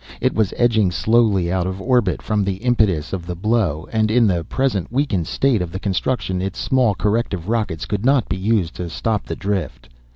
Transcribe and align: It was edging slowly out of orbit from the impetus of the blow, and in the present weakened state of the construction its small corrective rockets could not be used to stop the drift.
It 0.19 0.33
was 0.33 0.51
edging 0.57 0.89
slowly 0.89 1.51
out 1.51 1.67
of 1.67 1.79
orbit 1.79 2.23
from 2.23 2.43
the 2.43 2.55
impetus 2.55 3.13
of 3.13 3.27
the 3.27 3.35
blow, 3.35 3.87
and 3.91 4.09
in 4.09 4.25
the 4.25 4.43
present 4.43 4.91
weakened 4.91 5.27
state 5.27 5.61
of 5.61 5.71
the 5.71 5.77
construction 5.79 6.41
its 6.41 6.57
small 6.57 6.95
corrective 6.95 7.47
rockets 7.47 7.85
could 7.85 8.03
not 8.03 8.27
be 8.27 8.35
used 8.37 8.73
to 8.77 8.89
stop 8.89 9.25
the 9.27 9.35
drift. 9.35 9.89